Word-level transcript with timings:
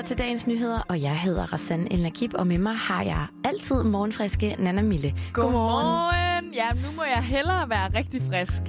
lytter 0.00 0.08
til 0.08 0.18
dagens 0.18 0.46
nyheder, 0.46 0.78
og 0.88 1.02
jeg 1.02 1.20
hedder 1.20 1.52
Rassan 1.52 1.88
El 1.90 2.02
Nakib, 2.02 2.34
og 2.34 2.46
med 2.46 2.58
mig 2.58 2.76
har 2.76 3.02
jeg 3.02 3.26
altid 3.44 3.82
morgenfriske 3.82 4.56
Nana 4.58 4.82
Mille. 4.82 5.14
Godmorgen! 5.32 6.54
Ja, 6.54 6.68
nu 6.74 6.92
må 6.96 7.04
jeg 7.04 7.22
hellere 7.22 7.70
være 7.70 7.98
rigtig 7.98 8.22
frisk. 8.22 8.62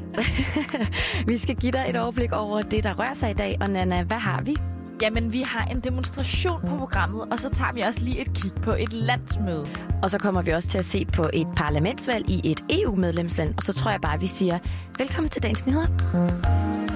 vi 1.31 1.37
skal 1.37 1.55
give 1.55 1.71
dig 1.71 1.85
et 1.89 1.95
overblik 1.95 2.31
over 2.33 2.61
det, 2.61 2.83
der 2.83 2.99
rører 2.99 3.13
sig 3.13 3.29
i 3.29 3.33
dag, 3.33 3.57
og 3.61 3.69
Nana, 3.69 4.03
hvad 4.03 4.17
har 4.17 4.41
vi? 4.41 4.55
Jamen, 5.01 5.33
vi 5.33 5.41
har 5.41 5.65
en 5.65 5.79
demonstration 5.79 6.61
på 6.67 6.77
programmet, 6.77 7.21
og 7.31 7.39
så 7.39 7.49
tager 7.49 7.73
vi 7.73 7.81
også 7.81 7.99
lige 8.01 8.21
et 8.21 8.33
kig 8.33 8.51
på 8.63 8.71
et 8.71 8.93
landsmøde. 8.93 9.65
Og 10.03 10.11
så 10.11 10.17
kommer 10.17 10.41
vi 10.41 10.51
også 10.51 10.69
til 10.69 10.77
at 10.77 10.85
se 10.85 11.05
på 11.05 11.29
et 11.33 11.47
parlamentsvalg 11.57 12.29
i 12.29 12.51
et 12.51 12.63
EU-medlemsland, 12.69 13.53
og 13.57 13.63
så 13.63 13.73
tror 13.73 13.91
jeg 13.91 14.01
bare, 14.01 14.19
vi 14.19 14.27
siger 14.27 14.59
velkommen 14.97 15.29
til 15.29 15.43
dagens 15.43 15.65
nyheder. 15.65 16.90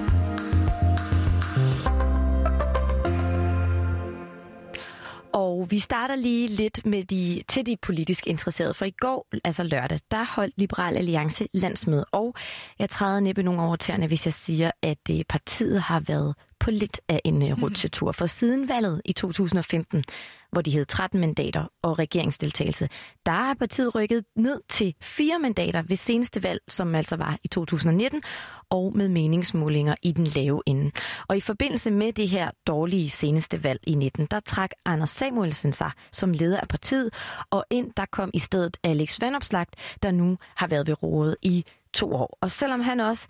Og 5.66 5.70
vi 5.70 5.78
starter 5.78 6.16
lige 6.16 6.48
lidt 6.48 6.86
med 6.86 7.04
de, 7.04 7.42
til 7.48 7.66
de 7.66 7.76
politisk 7.82 8.26
interesserede, 8.26 8.74
for 8.74 8.84
i 8.84 8.90
går, 8.90 9.26
altså 9.44 9.62
lørdag, 9.62 9.98
der 10.10 10.24
holdt 10.24 10.54
Liberal 10.56 10.96
Alliance 10.96 11.48
landsmøde, 11.54 12.04
og 12.12 12.34
jeg 12.78 12.90
træder 12.90 13.20
næppe 13.20 13.42
nogle 13.42 13.62
over 13.62 13.76
tæerne, 13.76 14.06
hvis 14.06 14.26
jeg 14.26 14.32
siger, 14.32 14.70
at 14.82 15.10
øh, 15.10 15.24
partiet 15.28 15.80
har 15.80 16.00
været 16.00 16.34
på 16.60 16.70
lidt 16.70 17.00
af 17.08 17.20
en 17.24 17.42
uh, 17.42 17.62
rutsjetur. 17.62 18.12
For 18.12 18.26
siden 18.26 18.68
valget 18.68 19.02
i 19.04 19.12
2015, 19.12 20.04
hvor 20.52 20.62
de 20.62 20.70
hed 20.70 20.84
13 20.84 21.20
mandater 21.20 21.64
og 21.82 21.98
regeringsdeltagelse, 21.98 22.88
der 23.26 23.32
har 23.32 23.54
partiet 23.54 23.94
rykket 23.94 24.24
ned 24.36 24.60
til 24.68 24.94
fire 25.00 25.38
mandater 25.38 25.82
ved 25.82 25.96
seneste 25.96 26.42
valg, 26.42 26.60
som 26.68 26.94
altså 26.94 27.16
var 27.16 27.38
i 27.44 27.48
2019, 27.48 28.22
og 28.70 28.92
med 28.96 29.08
meningsmålinger 29.08 29.94
i 30.02 30.12
den 30.12 30.24
lave 30.24 30.62
ende. 30.66 30.90
Og 31.28 31.36
i 31.36 31.40
forbindelse 31.40 31.90
med 31.90 32.12
det 32.12 32.28
her 32.28 32.50
dårlige 32.66 33.10
seneste 33.10 33.64
valg 33.64 33.80
i 33.86 33.94
19, 33.94 34.26
der 34.30 34.40
trak 34.40 34.70
Anders 34.84 35.10
Samuelsen 35.10 35.72
sig 35.72 35.90
som 36.12 36.32
leder 36.32 36.60
af 36.60 36.68
partiet, 36.68 37.10
og 37.50 37.64
ind 37.70 37.92
der 37.96 38.04
kom 38.12 38.30
i 38.34 38.38
stedet 38.38 38.76
Alex 38.84 39.20
Vandopslagt, 39.20 39.76
der 40.02 40.10
nu 40.10 40.38
har 40.56 40.66
været 40.66 40.86
ved 40.86 41.02
rådet 41.02 41.36
i 41.42 41.64
to 41.92 42.14
år. 42.14 42.38
Og 42.40 42.50
selvom 42.50 42.80
han 42.80 43.00
også 43.00 43.28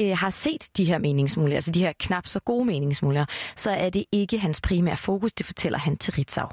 øh, 0.00 0.16
har 0.16 0.30
set 0.30 0.68
de 0.76 0.84
her 0.84 0.98
meningsmålinger, 0.98 1.56
altså 1.56 1.72
de 1.72 1.80
her 1.80 1.92
knap 2.00 2.26
så 2.26 2.40
gode 2.40 2.64
meningsmålinger, 2.64 3.26
så 3.56 3.70
er 3.70 3.90
det 3.90 4.04
ikke 4.12 4.38
hans 4.38 4.60
primære 4.60 4.96
fokus, 4.96 5.32
det 5.32 5.46
fortæller 5.46 5.78
han 5.78 5.96
til 5.96 6.12
Ritzau. 6.12 6.48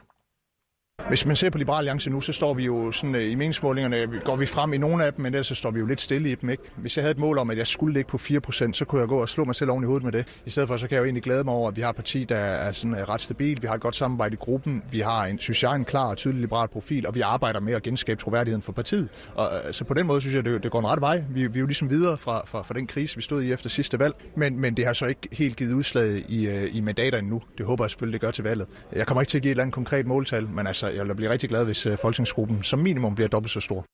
Hvis 1.09 1.25
man 1.25 1.35
ser 1.35 1.49
på 1.49 1.57
Liberal 1.57 1.77
Alliance 1.77 2.09
nu, 2.09 2.21
så 2.21 2.33
står 2.33 2.53
vi 2.53 2.65
jo 2.65 2.91
sådan, 2.91 3.15
øh, 3.15 3.31
i 3.31 3.35
meningsmålingerne, 3.35 4.19
går 4.23 4.35
vi 4.35 4.45
frem 4.45 4.73
i 4.73 4.77
nogle 4.77 5.05
af 5.05 5.13
dem, 5.13 5.21
men 5.21 5.33
ellers 5.33 5.47
så 5.47 5.55
står 5.55 5.71
vi 5.71 5.79
jo 5.79 5.85
lidt 5.85 6.01
stille 6.01 6.31
i 6.31 6.35
dem. 6.35 6.49
Ikke? 6.49 6.63
Hvis 6.75 6.97
jeg 6.97 7.03
havde 7.03 7.11
et 7.11 7.17
mål 7.17 7.37
om, 7.37 7.49
at 7.49 7.57
jeg 7.57 7.67
skulle 7.67 7.93
ligge 7.93 8.09
på 8.09 8.17
4%, 8.17 8.73
så 8.73 8.85
kunne 8.85 9.01
jeg 9.01 9.07
gå 9.07 9.21
og 9.21 9.29
slå 9.29 9.45
mig 9.45 9.55
selv 9.55 9.71
oven 9.71 9.83
i 9.83 9.85
hovedet 9.87 10.03
med 10.03 10.11
det. 10.11 10.41
I 10.45 10.49
stedet 10.49 10.69
for, 10.69 10.77
så 10.77 10.87
kan 10.87 10.95
jeg 10.95 10.99
jo 10.99 11.05
egentlig 11.05 11.23
glæde 11.23 11.43
mig 11.43 11.53
over, 11.53 11.69
at 11.69 11.75
vi 11.75 11.81
har 11.81 11.89
et 11.89 11.95
parti, 11.95 12.23
der 12.23 12.35
er 12.35 12.71
sådan 12.71 12.95
øh, 12.97 13.09
ret 13.09 13.21
stabil. 13.21 13.61
Vi 13.61 13.67
har 13.67 13.73
et 13.73 13.81
godt 13.81 13.95
samarbejde 13.95 14.33
i 14.33 14.37
gruppen. 14.37 14.83
Vi 14.91 14.99
har 14.99 15.25
en, 15.25 15.39
synes 15.39 15.63
jeg, 15.63 15.75
en 15.75 15.85
klar 15.85 16.09
og 16.09 16.17
tydelig 16.17 16.41
liberal 16.41 16.67
profil, 16.67 17.07
og 17.07 17.15
vi 17.15 17.21
arbejder 17.21 17.59
med 17.59 17.73
at 17.73 17.83
genskabe 17.83 18.21
troværdigheden 18.21 18.61
for 18.61 18.71
partiet. 18.71 19.09
Og, 19.35 19.49
øh, 19.67 19.73
så 19.73 19.83
på 19.83 19.93
den 19.93 20.07
måde 20.07 20.21
synes 20.21 20.35
jeg, 20.35 20.45
det, 20.45 20.63
det 20.63 20.71
går 20.71 20.79
en 20.79 20.87
ret 20.87 21.01
vej. 21.01 21.23
Vi, 21.29 21.47
vi 21.47 21.59
er 21.59 21.61
jo 21.61 21.65
ligesom 21.65 21.89
videre 21.89 22.17
fra, 22.17 22.41
fra, 22.45 22.61
fra 22.61 22.73
den 22.73 22.87
krise, 22.87 23.15
vi 23.15 23.21
stod 23.21 23.43
i 23.43 23.51
efter 23.51 23.69
sidste 23.69 23.99
valg, 23.99 24.15
men, 24.35 24.59
men 24.59 24.77
det 24.77 24.85
har 24.85 24.93
så 24.93 25.05
ikke 25.05 25.29
helt 25.31 25.55
givet 25.55 25.73
udslag 25.73 26.23
i, 26.29 26.67
i 26.67 26.81
mandater 26.81 27.17
endnu. 27.17 27.41
Det 27.57 27.65
håber 27.65 27.83
jeg 27.83 27.91
selvfølgelig, 27.91 28.13
det 28.13 28.21
gør 28.21 28.31
til 28.31 28.43
valget. 28.43 28.67
Jeg 28.93 29.07
kommer 29.07 29.21
ikke 29.21 29.29
til 29.29 29.37
at 29.37 29.41
give 29.41 29.49
et 29.49 29.53
eller 29.53 29.63
andet 29.63 29.73
konkret 29.73 30.05
måltal, 30.05 30.47
men 30.49 30.67
altså, 30.67 30.94
jeg 30.95 31.07
vil 31.07 31.15
blive 31.15 31.29
rigtig 31.29 31.49
glad, 31.49 31.65
hvis 31.65 31.85
øh, 31.85 31.97
folketingsgruppen 31.97 32.63
som 32.63 32.79
minimum 32.79 33.15
bliver 33.15 33.27
dobbelt 33.27 33.51
så 33.51 33.59
stor. 33.59 33.85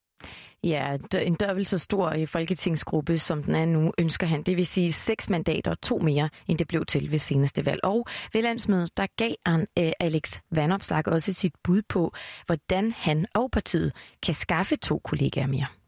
Ja, 0.63 0.97
en 1.21 1.35
dobbelt 1.35 1.67
så 1.67 1.77
stor 1.77 2.09
øh, 2.09 2.27
folketingsgruppe, 2.27 3.17
som 3.17 3.43
den 3.43 3.55
er 3.55 3.66
nu, 3.66 3.91
ønsker 3.97 4.27
han. 4.27 4.43
Det 4.43 4.58
vil 4.58 4.66
sige 4.66 4.93
seks 4.93 5.30
mandater, 5.30 5.75
to 5.75 5.97
mere, 5.97 6.30
end 6.47 6.58
det 6.58 6.67
blev 6.67 6.85
til 6.85 7.11
ved 7.11 7.19
seneste 7.19 7.66
valg. 7.66 7.80
Og 7.83 8.05
ved 8.33 8.41
landsmødet, 8.41 8.97
der 8.97 9.08
gav 9.17 9.33
han, 9.45 9.67
øh, 9.80 9.92
Alex 9.99 10.39
Vandopslag 10.52 11.08
også 11.08 11.33
sit 11.33 11.53
bud 11.64 11.81
på, 11.89 12.14
hvordan 12.45 12.92
han 12.92 13.26
og 13.36 13.52
partiet 13.52 13.93
kan 14.23 14.33
skaffe 14.33 14.76
to 14.76 14.99
kollegaer 15.03 15.47
mere. 15.47 15.80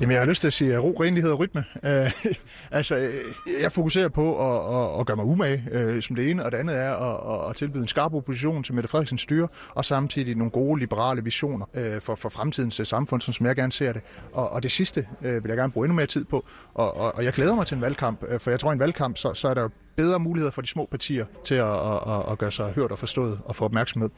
Jamen, 0.00 0.12
jeg 0.12 0.20
har 0.20 0.26
lyst 0.26 0.40
til 0.40 0.46
at 0.46 0.52
sige 0.52 0.78
ro, 0.78 0.96
renlighed 1.00 1.30
og 1.30 1.38
rytme. 1.38 1.64
Uh, 1.82 2.30
altså, 2.78 2.96
øh, 2.96 3.14
jeg 3.62 3.72
fokuserer 3.72 4.08
på 4.08 4.38
at, 4.38 4.76
at, 4.76 5.00
at 5.00 5.06
gøre 5.06 5.16
mig 5.16 5.24
umage, 5.24 5.64
øh, 5.72 6.02
som 6.02 6.16
det 6.16 6.30
ene, 6.30 6.44
og 6.44 6.52
det 6.52 6.58
andet 6.58 6.76
er 6.76 6.90
at, 6.90 7.50
at 7.50 7.56
tilbyde 7.56 7.82
en 7.82 7.88
skarp 7.88 8.14
opposition 8.14 8.62
til 8.62 8.74
Mette 8.74 8.88
Frederiksens 8.88 9.20
styre, 9.20 9.48
og 9.74 9.84
samtidig 9.84 10.34
nogle 10.36 10.50
gode 10.50 10.78
liberale 10.78 11.24
visioner 11.24 11.66
for, 12.00 12.14
for 12.14 12.28
fremtidens 12.28 12.80
samfund, 12.84 13.20
som 13.20 13.46
jeg 13.46 13.56
gerne 13.56 13.72
ser 13.72 13.92
det. 13.92 14.02
Og, 14.32 14.50
og 14.52 14.62
det 14.62 14.70
sidste 14.70 15.06
uh, 15.20 15.24
vil 15.24 15.42
jeg 15.48 15.56
gerne 15.56 15.72
bruge 15.72 15.84
endnu 15.84 15.96
mere 15.96 16.06
tid 16.06 16.24
på, 16.24 16.44
og, 16.74 16.96
og, 16.96 17.14
og 17.14 17.24
jeg 17.24 17.32
glæder 17.32 17.54
mig 17.54 17.66
til 17.66 17.74
en 17.74 17.82
valgkamp, 17.82 18.40
for 18.40 18.50
jeg 18.50 18.60
tror, 18.60 18.70
at 18.70 18.74
en 18.74 18.80
valgkamp, 18.80 19.16
så, 19.16 19.34
så 19.34 19.48
er 19.48 19.54
der 19.54 19.68
bedre 19.96 20.18
muligheder 20.18 20.52
for 20.52 20.62
de 20.62 20.68
små 20.68 20.88
partier 20.90 21.26
til 21.44 21.54
at, 21.54 21.66
at, 21.66 22.32
at 22.32 22.38
gøre 22.38 22.52
sig 22.52 22.72
hørt 22.72 22.92
og 22.92 22.98
forstået 22.98 23.40
og 23.44 23.56
få 23.56 23.64
opmærksomhed. 23.64 24.10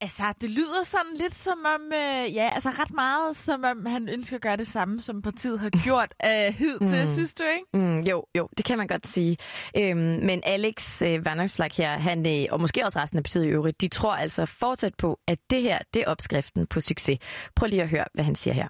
Altså, 0.00 0.22
det 0.40 0.50
lyder 0.50 0.82
sådan 0.84 1.16
lidt 1.16 1.34
som 1.34 1.58
om, 1.74 1.80
øh, 1.92 2.34
ja, 2.34 2.50
altså 2.54 2.70
ret 2.70 2.92
meget 2.94 3.36
som 3.36 3.64
om 3.64 3.86
han 3.86 4.08
ønsker 4.08 4.36
at 4.36 4.42
gøre 4.42 4.56
det 4.56 4.66
samme, 4.66 5.00
som 5.00 5.22
partiet 5.22 5.60
har 5.60 5.70
gjort 5.84 6.14
øh, 6.24 6.54
hid 6.54 6.88
til, 6.88 7.00
mm. 7.00 7.06
synes 7.06 7.34
du 7.34 7.42
ikke? 7.44 7.86
Mm, 7.86 8.00
jo, 8.00 8.24
jo, 8.38 8.48
det 8.56 8.64
kan 8.64 8.78
man 8.78 8.86
godt 8.86 9.06
sige. 9.06 9.36
Øhm, 9.76 9.98
men 9.98 10.42
Alex 10.46 11.02
øh, 11.02 11.24
Vanderflag 11.24 11.70
her, 11.76 11.98
han, 11.98 12.26
øh, 12.26 12.46
og 12.50 12.60
måske 12.60 12.84
også 12.84 12.98
resten 12.98 13.18
af 13.18 13.24
partiet 13.24 13.44
i 13.44 13.48
øvrigt, 13.48 13.80
de 13.80 13.88
tror 13.88 14.14
altså 14.14 14.46
fortsat 14.46 14.94
på, 14.94 15.18
at 15.26 15.38
det 15.50 15.62
her, 15.62 15.78
det 15.94 16.02
er 16.02 16.06
opskriften 16.06 16.66
på 16.66 16.80
succes. 16.80 17.18
Prøv 17.54 17.66
lige 17.68 17.82
at 17.82 17.88
høre, 17.88 18.04
hvad 18.14 18.24
han 18.24 18.34
siger 18.34 18.54
her. 18.54 18.68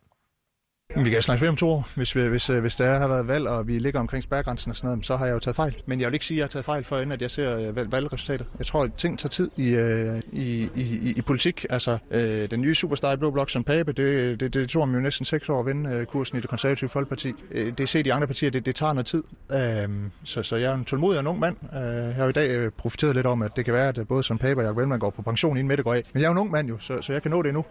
Vi 0.94 1.10
kan 1.10 1.22
snakke 1.22 1.48
om 1.48 1.56
to 1.56 1.68
år, 1.68 1.88
hvis, 1.96 2.16
vi, 2.16 2.28
hvis, 2.28 2.50
øh, 2.50 2.60
hvis 2.60 2.76
der 2.76 2.98
har 2.98 3.08
været 3.08 3.28
valg, 3.28 3.48
og 3.48 3.66
vi 3.66 3.78
ligger 3.78 4.00
omkring 4.00 4.22
spærgrænsen 4.22 4.70
og 4.70 4.76
sådan 4.76 4.88
noget, 4.88 5.06
så 5.06 5.16
har 5.16 5.26
jeg 5.26 5.34
jo 5.34 5.38
taget 5.38 5.56
fejl. 5.56 5.82
Men 5.86 6.00
jeg 6.00 6.06
vil 6.06 6.14
ikke 6.14 6.26
sige, 6.26 6.36
at 6.36 6.38
jeg 6.38 6.44
har 6.44 6.48
taget 6.48 6.64
fejl, 6.64 6.84
for 6.84 6.96
inden 6.96 7.12
at 7.12 7.22
jeg 7.22 7.30
ser 7.30 7.68
øh, 7.68 7.92
valgresultatet. 7.92 8.46
Jeg 8.58 8.66
tror, 8.66 8.82
at 8.82 8.90
ting 8.94 9.18
tager 9.18 9.28
tid 9.28 9.50
øh, 9.58 10.22
i, 10.32 10.68
i, 10.74 10.82
i, 11.02 11.14
i 11.16 11.22
politik. 11.22 11.66
Altså, 11.70 11.98
øh, 12.10 12.50
den 12.50 12.60
nye 12.60 12.74
superstar 12.74 13.12
i 13.12 13.16
Blå 13.16 13.30
Blok 13.30 13.50
som 13.50 13.64
Pape, 13.64 13.92
det, 13.92 14.40
det, 14.40 14.54
det 14.54 14.68
tog 14.68 14.82
ham 14.82 14.94
jo 14.94 15.00
næsten 15.00 15.24
seks 15.24 15.48
år 15.48 15.60
at 15.60 15.66
vinde 15.66 16.06
kursen 16.08 16.38
i 16.38 16.40
det 16.40 16.50
konservative 16.50 16.90
folkeparti. 16.90 17.32
Det 17.78 17.88
ser 17.88 18.02
de 18.02 18.12
andre 18.12 18.26
partier, 18.26 18.50
det, 18.50 18.66
det 18.66 18.74
tager 18.74 18.92
noget 18.92 19.06
tid. 19.06 19.22
Øhm, 19.52 20.10
så, 20.24 20.42
så 20.42 20.56
jeg 20.56 20.70
er 20.70 20.74
en 20.74 20.84
tålmodig 20.84 21.18
og 21.18 21.20
en 21.20 21.26
ung 21.26 21.38
mand. 21.38 21.56
Jeg 21.72 22.14
har 22.14 22.22
jo 22.22 22.28
i 22.28 22.32
dag 22.32 22.72
profiteret 22.72 23.14
lidt 23.14 23.26
om, 23.26 23.42
at 23.42 23.56
det 23.56 23.64
kan 23.64 23.74
være, 23.74 23.88
at 23.88 24.08
både 24.08 24.22
som 24.22 24.38
Pape 24.38 24.60
og 24.60 24.64
Jacob 24.64 24.78
Ellemann 24.78 25.00
går 25.00 25.10
på 25.10 25.22
pension 25.22 25.56
inden 25.56 25.68
med 25.68 25.84
går 25.84 25.94
af. 25.94 26.02
Men 26.12 26.20
jeg 26.20 26.26
er 26.26 26.30
jo 26.30 26.32
en 26.32 26.38
ung 26.38 26.50
mand 26.50 26.68
jo, 26.68 26.78
så, 26.80 27.02
så 27.02 27.12
jeg 27.12 27.22
kan 27.22 27.30
nå 27.30 27.42
det 27.42 27.48
endnu. 27.48 27.64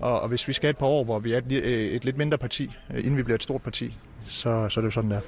Og, 0.00 0.20
og 0.20 0.28
hvis 0.28 0.48
vi 0.48 0.52
skal 0.52 0.70
et 0.70 0.78
par 0.78 0.86
år, 0.86 1.04
hvor 1.04 1.18
vi 1.18 1.32
er 1.32 1.38
et, 1.38 1.52
øh, 1.52 1.62
et 1.62 2.04
lidt 2.04 2.16
mindre 2.16 2.38
parti, 2.38 2.70
øh, 2.90 2.98
inden 2.98 3.16
vi 3.16 3.22
bliver 3.22 3.34
et 3.34 3.42
stort 3.42 3.62
parti, 3.62 3.98
så, 4.26 4.68
så 4.68 4.80
er 4.80 4.82
det 4.82 4.86
jo 4.86 4.90
sådan 4.90 5.10
der. 5.10 5.20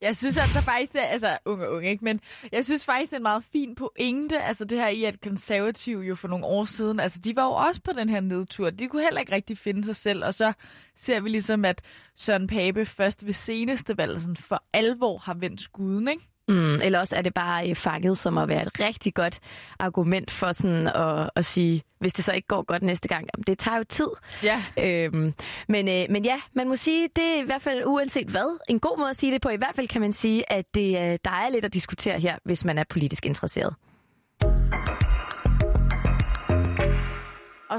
Jeg 0.00 0.16
synes 0.16 0.36
altså 0.36 0.60
faktisk, 0.60 0.92
det 0.92 1.00
er, 1.02 1.06
altså 1.06 1.38
unge 1.44 1.70
unge, 1.70 1.90
ikke? 1.90 2.04
Men 2.04 2.20
jeg 2.52 2.64
synes 2.64 2.84
faktisk, 2.84 3.10
det 3.10 3.14
er 3.14 3.18
en 3.18 3.22
meget 3.22 3.44
fin 3.52 3.74
pointe, 3.74 4.40
altså 4.40 4.64
det 4.64 4.78
her 4.78 4.88
i, 4.88 5.04
at 5.04 5.20
konservative 5.20 6.02
jo 6.02 6.14
for 6.14 6.28
nogle 6.28 6.46
år 6.46 6.64
siden, 6.64 7.00
altså 7.00 7.18
de 7.18 7.36
var 7.36 7.44
jo 7.44 7.52
også 7.52 7.80
på 7.82 7.92
den 7.92 8.08
her 8.08 8.20
nedtur. 8.20 8.70
De 8.70 8.88
kunne 8.88 9.02
heller 9.02 9.20
ikke 9.20 9.32
rigtig 9.32 9.58
finde 9.58 9.84
sig 9.84 9.96
selv, 9.96 10.24
og 10.24 10.34
så 10.34 10.52
ser 10.96 11.20
vi 11.20 11.28
ligesom, 11.28 11.64
at 11.64 11.82
Søren 12.14 12.46
Pape 12.46 12.86
først 12.86 13.26
ved 13.26 13.32
seneste 13.32 13.98
valg 13.98 14.20
sådan 14.20 14.36
for 14.36 14.62
alvor 14.72 15.18
har 15.18 15.34
vendt 15.34 15.60
skuden, 15.60 16.08
ikke? 16.08 16.28
Mm, 16.48 16.74
eller 16.82 16.98
også 16.98 17.16
er 17.16 17.22
det 17.22 17.34
bare 17.34 17.74
fanget 17.74 18.18
som 18.18 18.38
at 18.38 18.48
være 18.48 18.62
et 18.62 18.80
rigtig 18.80 19.14
godt 19.14 19.40
argument 19.78 20.30
for 20.30 20.52
sådan 20.52 20.86
at, 20.86 21.30
at 21.36 21.44
sige, 21.44 21.82
hvis 22.00 22.12
det 22.12 22.24
så 22.24 22.32
ikke 22.32 22.48
går 22.48 22.62
godt 22.62 22.82
næste 22.82 23.08
gang, 23.08 23.26
jamen, 23.34 23.44
det 23.46 23.58
tager 23.58 23.78
jo 23.78 23.84
tid. 23.84 24.08
Ja. 24.42 24.64
Øhm, 24.78 25.34
men, 25.68 25.88
øh, 25.88 26.06
men 26.10 26.24
ja, 26.24 26.40
man 26.52 26.68
må 26.68 26.76
sige, 26.76 27.08
det 27.16 27.24
er 27.24 27.42
i 27.42 27.44
hvert 27.44 27.62
fald 27.62 27.82
uanset 27.86 28.28
hvad, 28.28 28.58
en 28.68 28.80
god 28.80 28.98
måde 28.98 29.10
at 29.10 29.16
sige 29.16 29.32
det 29.32 29.42
på. 29.42 29.48
I 29.48 29.56
hvert 29.56 29.74
fald 29.74 29.88
kan 29.88 30.00
man 30.00 30.12
sige, 30.12 30.52
at 30.52 30.64
det, 30.74 30.88
øh, 30.88 31.18
der 31.24 31.30
er 31.30 31.48
lidt 31.50 31.64
at 31.64 31.74
diskutere 31.74 32.20
her, 32.20 32.36
hvis 32.44 32.64
man 32.64 32.78
er 32.78 32.84
politisk 32.90 33.26
interesseret. 33.26 33.74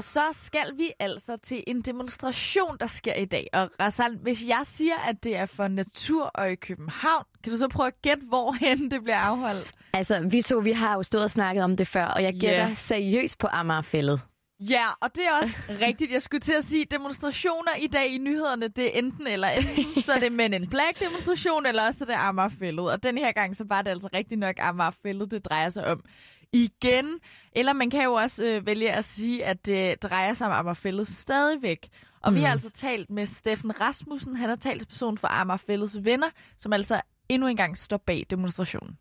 Og 0.00 0.04
så 0.04 0.28
skal 0.32 0.72
vi 0.76 0.92
altså 0.98 1.36
til 1.36 1.64
en 1.66 1.82
demonstration, 1.82 2.76
der 2.80 2.86
sker 2.86 3.14
i 3.14 3.24
dag. 3.24 3.48
Og 3.52 3.70
Rassan, 3.80 4.18
hvis 4.22 4.46
jeg 4.46 4.60
siger, 4.64 4.96
at 4.96 5.24
det 5.24 5.36
er 5.36 5.46
for 5.46 5.68
natur 5.68 6.24
og 6.24 6.52
i 6.52 6.54
København, 6.54 7.24
kan 7.44 7.52
du 7.52 7.58
så 7.58 7.68
prøve 7.68 7.86
at 7.86 8.02
gætte, 8.02 8.22
hvorhen 8.28 8.90
det 8.90 9.02
bliver 9.02 9.16
afholdt? 9.16 9.74
Altså, 9.92 10.28
vi 10.30 10.40
så, 10.40 10.60
vi 10.60 10.72
har 10.72 10.94
jo 10.94 11.02
stået 11.02 11.24
og 11.24 11.30
snakket 11.30 11.64
om 11.64 11.76
det 11.76 11.88
før, 11.88 12.04
og 12.04 12.22
jeg 12.22 12.32
gætter 12.32 12.66
yeah. 12.66 12.76
seriøst 12.76 13.38
på 13.38 13.46
Amagerfællet. 13.46 14.20
Ja, 14.60 14.84
og 15.00 15.14
det 15.14 15.26
er 15.26 15.32
også 15.42 15.62
rigtigt. 15.80 16.12
Jeg 16.12 16.22
skulle 16.22 16.40
til 16.40 16.52
at 16.52 16.64
sige, 16.64 16.84
demonstrationer 16.84 17.74
i 17.78 17.86
dag 17.86 18.14
i 18.14 18.18
nyhederne, 18.18 18.68
det 18.68 18.84
er 18.84 18.98
enten 18.98 19.26
eller 19.26 19.48
enten, 19.48 20.02
så 20.02 20.12
er 20.12 20.18
det 20.18 20.32
Men 20.32 20.54
en 20.54 20.68
Black 20.68 21.00
demonstration, 21.00 21.66
eller 21.66 21.86
også 21.86 22.04
er 22.04 22.06
det 22.06 22.14
Amagerfældet. 22.14 22.90
Og 22.90 23.02
den 23.02 23.18
her 23.18 23.32
gang, 23.32 23.56
så 23.56 23.64
var 23.68 23.82
det 23.82 23.90
altså 23.90 24.08
rigtig 24.14 24.38
nok 24.38 24.54
Amagerfældet, 24.58 25.30
det 25.30 25.44
drejer 25.44 25.68
sig 25.68 25.86
om 25.86 26.04
igen. 26.52 27.20
Eller 27.52 27.72
man 27.72 27.90
kan 27.90 28.04
jo 28.04 28.12
også 28.12 28.44
øh, 28.44 28.66
vælge 28.66 28.92
at 28.92 29.04
sige, 29.04 29.44
at 29.44 29.66
det 29.66 30.02
drejer 30.02 30.34
sig 30.34 30.46
om 30.46 30.52
Amagerfællet 30.52 31.08
stadigvæk. 31.08 31.88
Og 32.22 32.32
mm. 32.32 32.36
vi 32.36 32.40
har 32.40 32.48
mm. 32.48 32.52
altså 32.52 32.70
talt 32.70 33.10
med 33.10 33.26
Steffen 33.26 33.80
Rasmussen, 33.80 34.36
han 34.36 34.50
er 34.50 34.56
talsperson 34.56 35.18
for 35.18 35.28
Amagerfællets 35.28 36.04
venner, 36.04 36.30
som 36.56 36.72
altså 36.72 37.00
endnu 37.28 37.48
engang 37.48 37.78
står 37.78 37.96
bag 37.96 38.26
demonstrationen. 38.30 38.98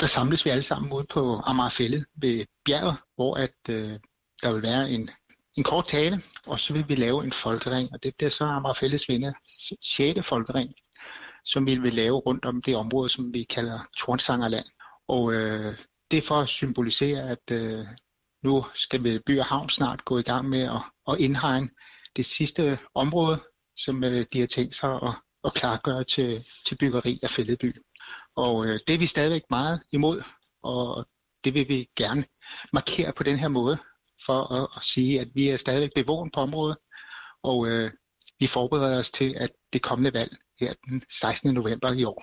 Der 0.00 0.06
samles 0.06 0.44
vi 0.44 0.50
alle 0.50 0.62
sammen 0.62 0.92
ud 0.92 1.04
på 1.04 1.40
Amagerfællet 1.44 2.06
ved 2.16 2.46
bjerget, 2.64 2.96
hvor 3.14 3.34
at, 3.34 3.54
øh, 3.70 3.98
der 4.42 4.52
vil 4.52 4.62
være 4.62 4.90
en, 4.90 5.10
en 5.54 5.64
kort 5.64 5.86
tale, 5.86 6.22
og 6.46 6.60
så 6.60 6.72
vil 6.72 6.88
vi 6.88 6.94
lave 6.94 7.24
en 7.24 7.32
folkering, 7.32 7.92
og 7.92 8.02
det 8.02 8.14
bliver 8.16 8.30
så 8.30 8.44
Amagerfællets 8.44 9.08
venner 9.08 9.32
6. 9.82 10.26
folkering, 10.26 10.74
som 11.44 11.66
vi 11.66 11.76
vil 11.78 11.94
lave 11.94 12.16
rundt 12.16 12.44
om 12.44 12.62
det 12.62 12.76
område, 12.76 13.08
som 13.08 13.34
vi 13.34 13.42
kalder 13.42 13.88
Tornsangerland. 13.96 14.66
Og 15.08 15.32
øh, 15.32 15.78
det 16.10 16.18
er 16.18 16.22
for 16.22 16.40
at 16.40 16.48
symbolisere, 16.48 17.30
at 17.30 17.50
øh, 17.52 17.86
nu 18.42 18.64
skal 18.74 19.04
vi 19.04 19.18
by 19.26 19.38
og 19.38 19.46
havn 19.46 19.68
snart 19.68 20.04
gå 20.04 20.18
i 20.18 20.22
gang 20.22 20.48
med 20.48 20.62
at, 20.62 20.82
at 21.08 21.20
indhegne 21.20 21.68
det 22.16 22.26
sidste 22.26 22.78
område, 22.94 23.42
som 23.76 24.04
øh, 24.04 24.26
de 24.32 24.40
har 24.40 24.46
tænkt 24.46 24.74
sig 24.74 24.94
at, 24.94 25.14
at 25.44 25.54
klargøre 25.54 26.04
til, 26.04 26.44
til 26.66 26.76
byggeri 26.76 27.20
af 27.22 27.30
Fælledby. 27.30 27.76
Og 28.36 28.66
øh, 28.66 28.78
det 28.86 28.94
er 28.94 28.98
vi 28.98 29.06
stadigvæk 29.06 29.42
meget 29.50 29.82
imod, 29.92 30.22
og 30.62 31.08
det 31.44 31.54
vil 31.54 31.68
vi 31.68 31.88
gerne 31.96 32.24
markere 32.72 33.12
på 33.12 33.22
den 33.22 33.38
her 33.38 33.48
måde, 33.48 33.78
for 34.26 34.52
at, 34.52 34.68
at 34.76 34.82
sige, 34.82 35.20
at 35.20 35.28
vi 35.34 35.48
er 35.48 35.56
stadigvæk 35.56 35.90
bevågen 35.94 36.30
på 36.30 36.40
området, 36.40 36.76
og 37.42 37.68
øh, 37.68 37.90
vi 38.40 38.46
forbereder 38.46 38.98
os 38.98 39.10
til, 39.10 39.34
at 39.36 39.50
det 39.72 39.82
kommende 39.82 40.12
valg 40.12 40.36
her 40.60 40.72
den 40.88 41.02
16. 41.20 41.54
november 41.54 41.92
i 41.92 42.04
år. 42.04 42.22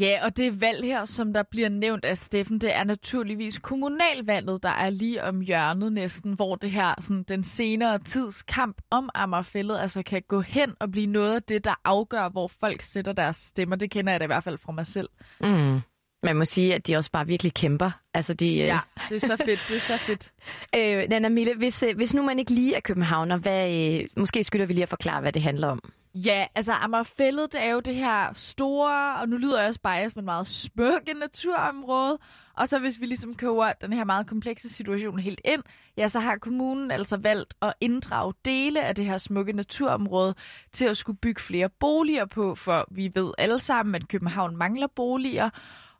Ja, 0.00 0.24
og 0.24 0.36
det 0.36 0.60
valg 0.60 0.84
her, 0.84 1.04
som 1.04 1.32
der 1.32 1.42
bliver 1.42 1.68
nævnt 1.68 2.04
af 2.04 2.18
Steffen, 2.18 2.58
det 2.58 2.74
er 2.74 2.84
naturligvis 2.84 3.58
kommunalvalget, 3.58 4.62
der 4.62 4.68
er 4.68 4.90
lige 4.90 5.24
om 5.24 5.40
hjørnet 5.40 5.92
næsten, 5.92 6.32
hvor 6.32 6.54
det 6.54 6.70
her, 6.70 6.94
sådan, 7.00 7.22
den 7.22 7.44
senere 7.44 7.98
tids 7.98 8.42
kamp 8.42 8.82
om 8.90 9.10
Amagerfællet, 9.14 9.78
altså 9.78 10.02
kan 10.02 10.22
gå 10.28 10.40
hen 10.40 10.74
og 10.80 10.90
blive 10.90 11.06
noget 11.06 11.34
af 11.34 11.42
det, 11.42 11.64
der 11.64 11.74
afgør, 11.84 12.28
hvor 12.28 12.48
folk 12.48 12.82
sætter 12.82 13.12
deres 13.12 13.36
stemmer. 13.36 13.76
Det 13.76 13.90
kender 13.90 14.12
jeg 14.12 14.20
da 14.20 14.24
i 14.24 14.26
hvert 14.26 14.44
fald 14.44 14.58
fra 14.58 14.72
mig 14.72 14.86
selv. 14.86 15.08
Mm. 15.40 15.80
Man 16.22 16.36
må 16.36 16.44
sige, 16.44 16.74
at 16.74 16.86
de 16.86 16.96
også 16.96 17.10
bare 17.10 17.26
virkelig 17.26 17.54
kæmper. 17.54 17.90
Altså, 18.14 18.34
de, 18.34 18.54
ja, 18.54 18.78
det 19.08 19.14
er 19.14 19.26
så 19.26 19.36
fedt, 19.36 19.60
det 19.68 19.76
er 19.76 19.80
så 19.80 19.96
fedt. 19.96 20.32
øh, 20.76 21.08
Nana 21.08 21.28
Mille, 21.28 21.54
hvis, 21.56 21.82
øh, 21.82 21.96
hvis 21.96 22.14
nu 22.14 22.22
man 22.22 22.38
ikke 22.38 22.50
lige 22.50 22.76
er 22.76 22.80
københavner, 22.80 23.36
hvad, 23.36 23.74
øh, 23.74 24.08
måske 24.16 24.44
skylder 24.44 24.66
vi 24.66 24.72
lige 24.72 24.82
at 24.82 24.88
forklare, 24.88 25.20
hvad 25.20 25.32
det 25.32 25.42
handler 25.42 25.68
om. 25.68 25.92
Ja, 26.14 26.46
altså 26.54 26.72
Amagerfællet, 26.72 27.52
det 27.52 27.62
er 27.62 27.70
jo 27.70 27.80
det 27.80 27.94
her 27.94 28.32
store, 28.34 29.16
og 29.16 29.28
nu 29.28 29.36
lyder 29.36 29.58
jeg 29.58 29.68
også 29.68 29.80
bias, 29.80 30.16
men 30.16 30.24
meget 30.24 30.46
smukke 30.46 31.14
naturområde. 31.14 32.18
Og 32.56 32.68
så 32.68 32.78
hvis 32.78 33.00
vi 33.00 33.06
ligesom 33.06 33.34
køber 33.34 33.72
den 33.72 33.92
her 33.92 34.04
meget 34.04 34.26
komplekse 34.26 34.68
situation 34.68 35.18
helt 35.18 35.40
ind, 35.44 35.62
ja, 35.96 36.08
så 36.08 36.20
har 36.20 36.36
kommunen 36.36 36.90
altså 36.90 37.16
valgt 37.16 37.54
at 37.62 37.74
inddrage 37.80 38.34
dele 38.44 38.84
af 38.84 38.94
det 38.94 39.04
her 39.04 39.18
smukke 39.18 39.52
naturområde 39.52 40.34
til 40.72 40.84
at 40.84 40.96
skulle 40.96 41.18
bygge 41.18 41.40
flere 41.40 41.68
boliger 41.68 42.24
på, 42.24 42.54
for 42.54 42.86
vi 42.90 43.10
ved 43.14 43.32
alle 43.38 43.58
sammen, 43.58 43.94
at 43.94 44.08
København 44.08 44.56
mangler 44.56 44.86
boliger. 44.86 45.50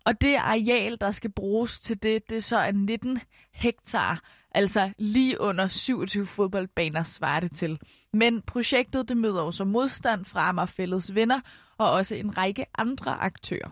Og 0.04 0.20
det 0.20 0.36
areal, 0.36 0.96
der 1.00 1.10
skal 1.10 1.30
bruges 1.30 1.80
til 1.80 2.02
det, 2.02 2.30
det 2.30 2.44
så 2.44 2.56
er 2.56 2.72
19 2.72 3.18
hektar, 3.52 4.20
altså 4.54 4.92
lige 4.98 5.40
under 5.40 5.68
27 5.68 6.26
fodboldbaner 6.26 7.02
svarer 7.02 7.40
det 7.40 7.56
til. 7.56 7.78
Men 8.12 8.42
projektet 8.42 9.08
det 9.08 9.16
møder 9.16 9.40
også 9.40 9.64
modstand 9.64 10.24
fra 10.24 10.48
Amagerfældets 10.48 11.14
venner 11.14 11.40
og 11.78 11.90
også 11.90 12.14
en 12.14 12.38
række 12.38 12.66
andre 12.78 13.10
aktører. 13.10 13.70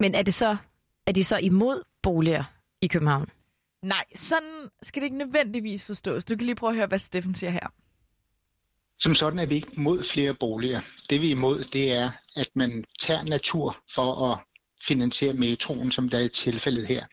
Men 0.00 0.14
er, 0.14 0.22
det 0.22 0.34
så, 0.34 0.56
er 1.06 1.12
de 1.12 1.24
så 1.24 1.38
imod 1.38 1.82
boliger 2.02 2.44
i 2.80 2.86
København? 2.86 3.28
Nej, 3.82 4.04
sådan 4.14 4.68
skal 4.82 5.00
det 5.00 5.06
ikke 5.06 5.18
nødvendigvis 5.18 5.86
forstås. 5.86 6.24
Du 6.24 6.36
kan 6.36 6.46
lige 6.46 6.54
prøve 6.54 6.70
at 6.70 6.76
høre, 6.76 6.86
hvad 6.86 6.98
Steffen 6.98 7.34
siger 7.34 7.50
her. 7.50 7.66
Som 8.98 9.14
sådan 9.14 9.38
er 9.38 9.46
vi 9.46 9.54
ikke 9.54 9.80
mod 9.80 10.04
flere 10.04 10.34
boliger. 10.34 10.80
Det 11.10 11.20
vi 11.20 11.26
er 11.26 11.30
imod, 11.30 11.64
det 11.64 11.92
er, 11.92 12.10
at 12.36 12.48
man 12.54 12.84
tager 13.00 13.22
natur 13.22 13.76
for 13.94 14.32
at 14.32 14.38
finansiere 14.82 15.32
metroen, 15.32 15.90
som 15.90 16.08
der 16.08 16.18
er 16.18 16.22
i 16.22 16.28
tilfældet 16.28 16.86
her. 16.86 17.04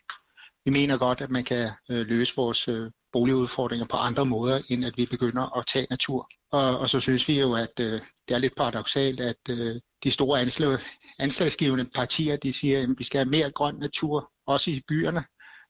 Vi 0.67 0.71
mener 0.71 0.97
godt, 0.97 1.21
at 1.21 1.31
man 1.31 1.43
kan 1.43 1.69
øh, 1.91 2.07
løse 2.07 2.35
vores 2.35 2.67
øh, 2.67 2.91
boligudfordringer 3.11 3.85
på 3.85 3.97
andre 3.97 4.25
måder, 4.25 4.61
end 4.69 4.85
at 4.85 4.93
vi 4.97 5.05
begynder 5.05 5.57
at 5.57 5.65
tage 5.67 5.87
natur. 5.89 6.29
Og, 6.51 6.79
og 6.79 6.89
så 6.89 6.99
synes 6.99 7.27
vi 7.27 7.39
jo, 7.39 7.53
at 7.53 7.79
øh, 7.79 8.01
det 8.27 8.35
er 8.35 8.37
lidt 8.37 8.55
paradoxalt, 8.55 9.19
at 9.19 9.49
øh, 9.49 9.75
de 10.03 10.11
store 10.11 10.41
anslag, 10.41 10.79
anslagsgivende 11.19 11.85
partier, 11.95 12.37
de 12.37 12.53
siger, 12.53 12.83
at 12.83 12.89
vi 12.97 13.03
skal 13.03 13.17
have 13.19 13.29
mere 13.29 13.51
grøn 13.51 13.75
natur, 13.75 14.31
også 14.47 14.71
i 14.71 14.81
byerne, 14.87 15.23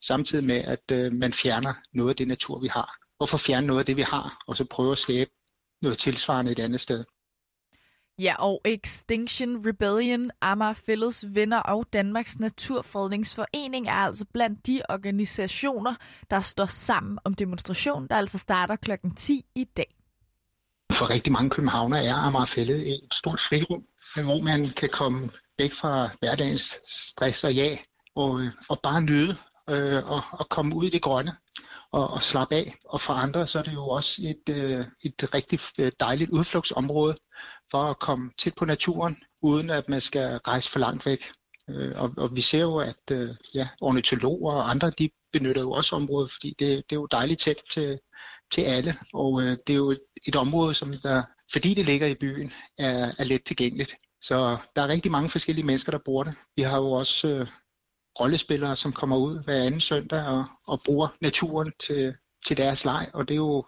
samtidig 0.06 0.44
med, 0.44 0.56
at 0.56 0.92
øh, 0.92 1.14
man 1.14 1.34
fjerner 1.34 1.74
noget 1.94 2.10
af 2.10 2.16
det 2.16 2.28
natur, 2.28 2.60
vi 2.60 2.68
har. 2.68 2.98
Hvorfor 3.18 3.38
fjerne 3.38 3.68
noget 3.68 3.80
af 3.80 3.86
det, 3.86 3.98
vi 3.98 4.02
har, 4.02 4.44
og 4.48 4.58
så 4.58 4.66
prøve 4.66 4.92
at 4.92 4.98
skabe 4.98 5.32
noget 5.82 5.98
tilsvarende 5.98 6.52
et 6.52 6.60
andet 6.60 6.80
sted? 6.80 7.04
Ja, 8.20 8.36
og 8.40 8.62
Extinction 8.66 9.68
Rebellion, 9.68 10.32
Amager 10.42 10.74
Fælles 10.74 11.26
Venner 11.36 11.60
og 11.60 11.86
Danmarks 11.94 12.40
Naturfredningsforening 12.40 13.88
er 13.88 13.92
altså 13.92 14.26
blandt 14.34 14.68
de 14.68 14.82
organisationer, 14.90 15.96
der 16.30 16.40
står 16.40 16.66
sammen 16.66 17.20
om 17.24 17.34
demonstrationen, 17.34 18.10
der 18.10 18.16
altså 18.16 18.38
starter 18.38 18.76
klokken 18.76 19.16
10 19.16 19.46
i 19.56 19.64
dag. 19.64 19.96
For 20.92 21.10
rigtig 21.10 21.34
mange 21.34 21.50
københavner 21.50 21.98
er 21.98 22.14
Amager 22.14 22.46
Fælled 22.46 22.80
et 22.80 23.14
stort 23.14 23.42
frirum, 23.50 23.84
hvor 24.16 24.42
man 24.42 24.70
kan 24.78 24.90
komme 24.90 25.30
væk 25.58 25.74
fra 25.74 26.10
hverdagens 26.20 26.78
stress 26.88 27.44
og 27.44 27.54
ja, 27.54 27.78
og, 28.16 28.42
og 28.70 28.80
bare 28.84 29.02
nyde 29.02 29.38
øh, 29.70 30.12
og, 30.12 30.22
og 30.32 30.50
komme 30.50 30.76
ud 30.76 30.86
i 30.86 30.90
det 30.90 31.02
grønne 31.02 31.36
og, 31.92 32.10
og 32.10 32.24
slappe 32.24 32.56
af. 32.56 32.76
Og 32.86 33.02
for 33.02 33.14
andre 33.14 33.48
så 33.48 33.60
er 33.60 33.64
det 33.64 33.74
jo 33.74 33.88
også 33.88 34.22
et, 34.26 34.56
øh, 34.56 34.86
et 35.04 35.34
rigtig 35.34 35.60
øh, 35.80 35.92
dejligt 36.00 36.30
udflugtsområde 36.30 37.18
for 37.72 37.84
at 37.84 38.00
komme 38.00 38.32
tæt 38.38 38.56
på 38.56 38.66
naturen, 38.66 39.18
uden 39.42 39.70
at 39.70 39.90
man 39.90 40.02
skal 40.02 40.38
rejse 40.38 40.72
for 40.72 40.80
langt 40.80 41.06
væk. 41.06 41.32
Øh, 41.70 42.02
og, 42.02 42.14
og 42.18 42.36
vi 42.36 42.42
ser 42.42 42.62
jo, 42.62 42.78
at 42.78 43.12
øh, 43.12 43.30
ja, 43.54 43.68
ornitologer 43.82 44.54
og 44.54 44.70
andre, 44.70 44.90
de 44.90 45.10
benytter 45.34 45.62
jo 45.62 45.72
også 45.72 45.96
området, 45.96 46.32
fordi 46.32 46.50
det, 46.50 46.90
det 46.90 46.96
er 46.96 47.00
jo 47.00 47.08
dejligt 47.12 47.40
tæt 47.40 47.58
til, 47.72 48.00
til 48.52 48.62
alle. 48.62 48.96
Og 49.14 49.42
øh, 49.42 49.58
det 49.68 49.74
er 49.74 49.78
jo 49.78 49.92
et, 49.92 50.00
et 50.28 50.36
område, 50.36 50.74
som 50.74 50.94
der, 51.04 51.24
fordi 51.52 51.74
det 51.74 51.86
ligger 51.86 52.08
i 52.08 52.16
byen, 52.16 52.54
er, 52.78 53.12
er 53.18 53.24
let 53.24 53.44
tilgængeligt. 53.44 53.96
Så 54.22 54.58
der 54.76 54.82
er 54.82 54.88
rigtig 54.88 55.12
mange 55.12 55.30
forskellige 55.30 55.66
mennesker, 55.66 55.92
der 55.92 56.00
bruger 56.06 56.24
det. 56.24 56.36
Vi 56.56 56.62
har 56.62 56.78
jo 56.78 56.92
også 56.92 57.28
øh, 57.28 57.48
rollespillere, 58.20 58.76
som 58.76 58.94
kommer 58.94 59.18
ud 59.18 59.44
hver 59.44 59.64
anden 59.64 59.80
søndag 59.82 60.26
og, 60.26 60.46
og 60.68 60.82
bruger 60.86 61.08
naturen 61.22 61.74
til, 61.80 62.16
til 62.46 62.58
deres 62.58 62.86
leg. 62.86 63.10
Og 63.14 63.28
det 63.28 63.34
er 63.34 63.38
jo, 63.38 63.66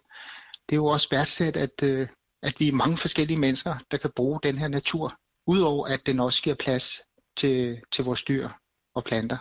det 0.69 0.75
er 0.75 0.75
jo 0.75 0.85
også 0.85 1.07
værdsat, 1.11 1.57
at, 1.57 1.83
øh, 1.83 2.07
at 2.43 2.59
vi 2.59 2.67
er 2.67 2.73
mange 2.73 2.97
forskellige 2.97 3.39
mennesker, 3.39 3.75
der 3.91 3.97
kan 3.97 4.11
bruge 4.15 4.39
den 4.43 4.57
her 4.57 4.67
natur, 4.67 5.19
udover 5.47 5.87
at 5.87 6.05
den 6.05 6.19
også 6.19 6.43
giver 6.43 6.55
plads 6.55 7.01
til, 7.37 7.81
til 7.91 8.05
vores 8.05 8.23
dyr 8.23 8.49
og 8.95 9.03
planter. 9.03 9.37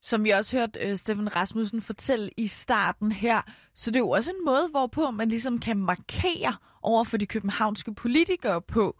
Som 0.00 0.24
vi 0.24 0.30
også 0.30 0.56
hørte 0.56 0.90
uh, 0.90 0.96
Steffen 0.96 1.36
Rasmussen 1.36 1.82
fortælle 1.82 2.30
i 2.36 2.46
starten 2.46 3.12
her, 3.12 3.42
så 3.74 3.90
det 3.90 3.96
er 3.96 4.00
jo 4.00 4.10
også 4.10 4.30
en 4.30 4.44
måde, 4.44 4.68
hvorpå 4.70 5.10
man 5.10 5.28
ligesom 5.28 5.58
kan 5.58 5.76
markere 5.76 6.56
over 6.82 7.04
for 7.04 7.16
de 7.16 7.26
københavnske 7.26 7.94
politikere 7.94 8.62
på. 8.62 8.96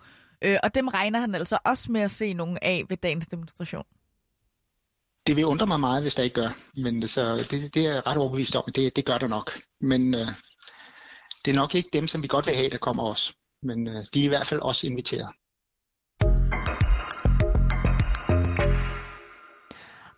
Uh, 0.47 0.55
og 0.63 0.75
dem 0.75 0.89
regner 0.89 1.21
han 1.21 1.35
altså 1.35 1.59
også 1.65 1.93
med 1.93 2.01
at 2.01 2.11
se 2.11 2.33
nogle 2.33 2.65
af 2.65 2.85
ved 2.89 2.97
dagens 2.97 3.27
demonstration. 3.27 3.85
Det 5.27 5.37
vil 5.37 5.45
undre 5.47 5.67
mig 5.67 5.81
meget, 5.81 6.03
hvis 6.03 6.15
der 6.15 6.23
ikke 6.23 6.35
gør. 6.35 6.51
Men 6.77 7.09
så 7.09 7.47
det, 7.51 7.75
det 7.75 7.87
er 7.87 8.07
ret 8.07 8.17
overbevist 8.17 8.57
om, 8.57 8.65
det, 8.75 8.97
det 8.97 9.05
gør 9.05 9.19
der 9.19 9.27
nok. 9.27 9.61
Men 9.81 10.15
uh, 10.15 10.29
det 11.47 11.53
er 11.53 11.57
nok 11.57 11.75
ikke 11.75 11.91
dem, 11.93 12.07
som 12.07 12.23
vi 12.23 12.29
godt 12.29 12.47
vil 12.47 12.55
have, 12.55 12.71
der 12.71 12.79
kommer 12.79 13.03
os. 13.03 13.35
Men 13.63 13.89
øh, 13.89 14.05
de 14.15 14.21
er 14.21 14.25
i 14.25 14.29
hvert 14.29 14.47
fald 14.47 14.61
også 14.61 14.87
inviteret. 14.87 15.33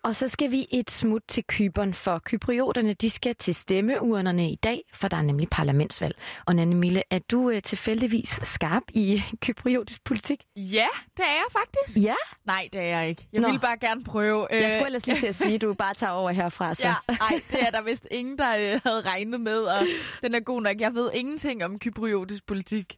Og 0.09 0.15
så 0.15 0.27
skal 0.27 0.51
vi 0.51 0.67
et 0.71 0.91
smut 0.91 1.21
til 1.27 1.43
Kyberen, 1.43 1.93
for 1.93 2.21
kyprioterne 2.25 2.93
de 2.93 3.09
skal 3.09 3.35
til 3.35 3.55
stemmeurnerne 3.55 4.51
i 4.51 4.55
dag, 4.55 4.81
for 4.93 5.07
der 5.07 5.17
er 5.17 5.21
nemlig 5.21 5.49
parlamentsvalg. 5.49 6.15
Og 6.45 6.55
Nanne 6.55 6.75
Mille, 6.75 7.03
er 7.09 7.19
du 7.19 7.49
uh, 7.49 7.59
tilfældigvis 7.63 8.39
skarp 8.43 8.83
i 8.93 9.23
kypriotisk 9.43 10.03
politik? 10.03 10.43
Ja, 10.55 10.87
det 11.17 11.25
er 11.25 11.31
jeg 11.31 11.45
faktisk. 11.51 11.97
Ja? 12.05 12.15
Nej, 12.45 12.69
det 12.73 12.81
er 12.81 12.85
jeg 12.85 13.09
ikke. 13.09 13.27
Jeg 13.33 13.41
Nå. 13.41 13.51
vil 13.51 13.59
bare 13.59 13.77
gerne 13.77 14.03
prøve. 14.03 14.47
Jeg 14.51 14.71
skulle 14.71 14.85
ellers 14.85 15.07
lige 15.07 15.19
til 15.19 15.27
at 15.27 15.35
sige, 15.35 15.55
at 15.55 15.61
du 15.67 15.73
bare 15.73 15.93
tager 15.93 16.13
over 16.13 16.31
herfra. 16.31 16.73
Så. 16.73 16.87
Ja, 16.87 16.95
nej, 17.19 17.41
det 17.51 17.61
er 17.61 17.71
der 17.71 17.81
vist 17.81 18.07
ingen, 18.11 18.37
der 18.37 18.73
uh, 18.75 18.81
havde 18.83 19.01
regnet 19.01 19.41
med, 19.41 19.59
og 19.59 19.85
den 20.21 20.35
er 20.35 20.39
god 20.39 20.61
nok. 20.61 20.79
Jeg 20.79 20.93
ved 20.93 21.11
ingenting 21.13 21.65
om 21.65 21.79
kypriotisk 21.79 22.45
politik. 22.45 22.97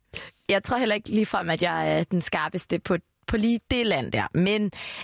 Jeg 0.49 0.63
tror 0.63 0.77
heller 0.77 0.95
ikke 0.95 1.09
ligefrem, 1.09 1.49
at 1.49 1.61
jeg 1.61 1.99
er 1.99 2.03
den 2.03 2.21
skarpeste 2.21 2.79
på 2.79 2.97
på 3.27 3.37
lige 3.37 3.59
det 3.71 3.87
land 3.87 4.11
der. 4.11 4.27
Men 4.33 4.61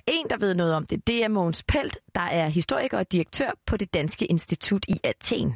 en, 0.08 0.26
der 0.30 0.38
ved 0.38 0.54
noget 0.54 0.74
om 0.74 0.86
det, 0.86 1.08
det 1.08 1.24
er 1.24 1.28
Mogens 1.28 1.64
Pelt, 1.64 1.98
der 2.16 2.28
er 2.40 2.48
historiker 2.48 2.98
og 2.98 3.12
direktør 3.12 3.52
på 3.66 3.78
det 3.78 3.94
Danske 3.94 4.26
Institut 4.26 4.86
i 4.88 4.98
Athen. 5.04 5.54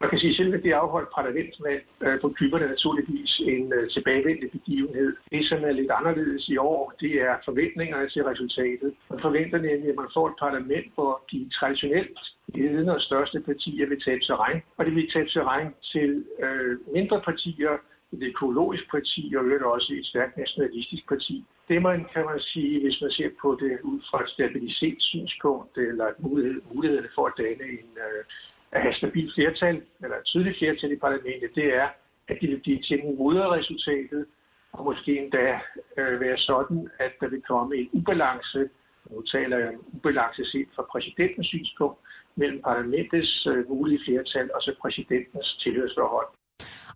Man 0.00 0.10
kan 0.10 0.18
sige, 0.18 0.30
at 0.30 0.36
selve 0.36 0.62
det 0.62 0.72
afholdt 0.72 1.14
parlamentsvalg 1.18 1.82
øh, 2.04 2.20
på 2.20 2.28
Kyberne 2.36 2.64
er 2.64 2.68
naturligvis 2.68 3.32
en 3.54 3.72
øh, 3.72 3.90
tilbagevendende 3.90 4.50
begivenhed. 4.58 5.10
Det, 5.32 5.48
som 5.48 5.58
er 5.68 5.72
lidt 5.72 5.92
anderledes 5.98 6.48
i 6.48 6.56
år, 6.56 6.92
det 7.00 7.12
er 7.28 7.34
forventningerne 7.44 8.08
til 8.08 8.22
resultatet. 8.24 8.90
Man 9.10 9.20
forventer 9.26 9.58
nemlig, 9.58 9.88
at 9.90 10.00
man 10.02 10.14
får 10.14 10.26
et 10.28 10.40
parlament, 10.44 10.88
hvor 10.94 11.12
de 11.30 11.50
traditionelt 11.58 12.18
ledende 12.54 12.94
og 12.94 13.00
største 13.00 13.40
partier 13.40 13.86
vil 13.88 14.00
tabe 14.00 14.22
terræn, 14.24 14.62
og 14.76 14.84
det 14.86 14.94
vil 14.94 15.10
tabe 15.10 15.28
terræn 15.28 15.68
til 15.92 16.24
øh, 16.44 16.72
mindre 16.96 17.20
partier, 17.28 17.72
et 18.14 18.22
økologisk 18.22 18.90
parti 18.90 19.34
og 19.36 19.44
øvrigt 19.44 19.62
også 19.62 19.92
et 19.98 20.06
stærkt 20.06 20.36
nationalistisk 20.36 21.08
parti. 21.08 21.44
Det 21.68 21.82
man 21.82 22.06
kan 22.12 22.24
man 22.24 22.40
sige, 22.40 22.80
hvis 22.82 23.00
man 23.02 23.10
ser 23.10 23.30
på 23.42 23.58
det 23.60 23.80
ud 23.90 24.00
fra 24.10 24.22
et 24.22 24.30
stabilitetssynspunkt, 24.30 25.78
eller 25.78 26.08
mulighed, 26.18 26.60
mulighederne 26.72 27.08
for 27.14 27.26
at 27.26 27.34
danne 27.38 27.66
en, 27.78 27.90
øh, 28.06 28.24
at 28.72 28.82
have 28.82 28.94
stabilt 28.94 29.34
flertal, 29.34 29.82
eller 30.02 30.16
et 30.16 30.24
tydeligt 30.24 30.58
flertal 30.58 30.92
i 30.92 30.96
parlamentet, 30.96 31.50
det 31.54 31.74
er, 31.74 31.88
at 32.28 32.36
det 32.40 32.48
vil 32.50 32.60
blive 32.60 32.82
til 32.82 33.00
en 33.00 34.26
og 34.72 34.84
måske 34.84 35.18
endda 35.18 35.60
øh, 35.98 36.20
være 36.20 36.38
sådan, 36.38 36.88
at 36.98 37.12
der 37.20 37.28
vil 37.28 37.42
komme 37.42 37.76
en 37.76 37.88
ubalance 37.92 38.68
nu 39.10 39.22
taler 39.22 39.58
jeg 39.58 39.68
om 39.68 39.84
ubalance 39.92 40.44
set 40.52 40.68
fra 40.74 40.82
præsidentens 40.92 41.46
synspunkt, 41.46 41.98
mellem 42.36 42.62
parlamentets 42.62 43.46
øh, 43.46 43.68
mulige 43.68 44.00
flertal 44.04 44.50
og 44.54 44.62
så 44.62 44.74
præsidentens 44.82 45.56
tilhørsforhold. 45.62 46.26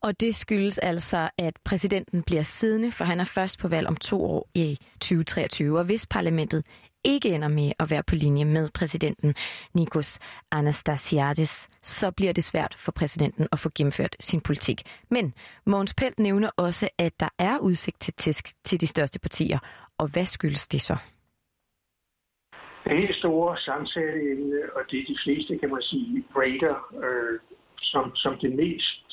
Og 0.03 0.21
det 0.21 0.35
skyldes 0.35 0.79
altså, 0.79 1.31
at 1.39 1.55
præsidenten 1.65 2.23
bliver 2.23 2.43
siddende, 2.43 2.93
for 2.93 3.05
han 3.05 3.21
er 3.21 3.25
først 3.25 3.59
på 3.59 3.69
valg 3.69 3.87
om 3.87 3.97
to 3.97 4.25
år 4.25 4.49
i 4.55 4.79
2023. 5.01 5.79
Og 5.79 5.85
hvis 5.85 6.07
parlamentet 6.07 6.65
ikke 7.05 7.29
ender 7.29 7.49
med 7.49 7.73
at 7.79 7.91
være 7.91 8.03
på 8.03 8.15
linje 8.15 8.45
med 8.45 8.71
præsidenten 8.75 9.35
Nikos 9.75 10.19
Anastasiadis, 10.53 11.69
så 11.83 12.11
bliver 12.11 12.33
det 12.33 12.45
svært 12.45 12.75
for 12.75 12.93
præsidenten 12.93 13.49
at 13.53 13.59
få 13.59 13.71
gennemført 13.79 14.17
sin 14.21 14.41
politik. 14.41 14.83
Men 15.11 15.35
Mogens 15.67 15.95
Pelt 15.95 16.19
nævner 16.19 16.51
også, 16.57 16.89
at 16.99 17.21
der 17.21 17.29
er 17.39 17.59
udsigt 17.59 18.01
til 18.01 18.15
tæsk 18.15 18.45
til 18.65 18.81
de 18.81 18.87
største 18.87 19.19
partier. 19.19 19.59
Og 19.99 20.09
hvad 20.13 20.27
skyldes 20.27 20.69
det 20.69 20.83
så? 20.83 20.97
Det 22.85 22.97
helt 22.97 23.17
store 23.17 23.59
samtaleemne, 23.59 24.61
og 24.77 24.83
det 24.91 24.99
er 25.01 25.05
de 25.05 25.19
fleste, 25.25 25.59
kan 25.59 25.71
man 25.71 25.83
sige, 25.83 26.25
rater 26.37 26.77
øh, 27.05 27.39
som, 27.81 28.17
som 28.17 28.39
det 28.39 28.53
mest 28.53 29.08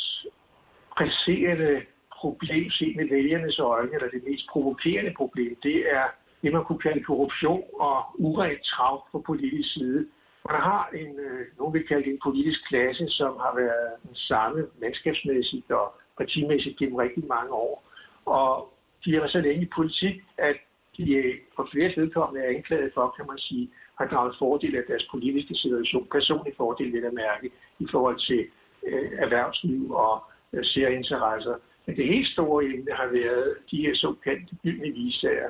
presserende 0.98 1.82
problem 2.22 2.72
set 2.72 2.96
med 2.96 3.10
vælgernes 3.10 3.60
øjne, 3.60 3.94
eller 3.94 4.10
det 4.10 4.24
mest 4.28 4.46
provokerende 4.52 5.14
problem, 5.18 5.56
det 5.64 5.78
er 5.92 6.06
det, 6.42 6.54
man 6.54 6.66
kunne 6.66 6.80
kalde 6.88 7.04
korruption 7.04 7.64
og 7.80 7.98
urent 8.14 8.64
trav 8.64 9.08
på 9.12 9.20
politisk 9.20 9.74
side. 9.74 10.08
Man 10.52 10.62
har 10.62 10.90
en, 11.02 11.20
øh, 11.20 11.42
nogen 11.58 11.74
vil 11.74 11.88
kalde 11.88 12.04
det 12.04 12.14
en 12.14 12.26
politisk 12.28 12.60
klasse, 12.70 13.06
som 13.10 13.32
har 13.44 13.54
været 13.56 13.90
den 14.08 14.16
samme 14.16 14.68
mandskabsmæssigt 14.82 15.72
og 15.72 15.88
partimæssigt 16.18 16.78
gennem 16.78 16.96
rigtig 16.96 17.26
mange 17.28 17.52
år. 17.52 17.84
Og 18.26 18.74
de 19.06 19.16
er 19.16 19.28
så 19.28 19.42
længe 19.42 19.64
i 19.64 19.76
politik, 19.76 20.16
at 20.38 20.58
de 20.98 21.14
øh, 21.14 21.36
på 21.56 21.68
flere 21.72 21.94
vedkommende 21.96 22.46
er 22.46 22.56
anklaget 22.56 22.92
for, 22.94 23.14
kan 23.18 23.28
man 23.28 23.38
sige, 23.38 23.70
har 23.98 24.08
draget 24.08 24.36
fordel 24.40 24.76
af 24.76 24.84
deres 24.88 25.08
politiske 25.12 25.56
situation, 25.56 26.08
personlig 26.12 26.54
fordel 26.58 26.94
vil 26.94 27.06
at 27.06 27.14
mærke, 27.14 27.52
i 27.80 27.88
forhold 27.92 28.20
til 28.28 28.42
øh, 28.88 29.12
erhvervsliv 29.24 29.92
og 29.92 30.24
øh, 30.56 30.66
serinteresser. 30.66 31.56
Men 31.86 31.96
det 31.96 32.08
helt 32.08 32.28
store 32.28 32.66
emne 32.66 32.92
har 32.92 33.08
været 33.08 33.48
de 33.72 33.78
her 33.78 33.96
såkaldte 33.96 34.56
gyldne 34.64 34.90
visager, 34.94 35.50